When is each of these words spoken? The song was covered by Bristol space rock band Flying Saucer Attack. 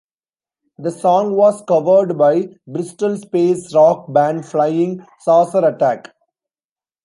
The 0.79 0.89
song 0.89 1.35
was 1.35 1.61
covered 1.67 2.17
by 2.17 2.55
Bristol 2.65 3.17
space 3.17 3.71
rock 3.75 4.11
band 4.11 4.47
Flying 4.47 5.05
Saucer 5.19 5.63
Attack. 5.63 6.11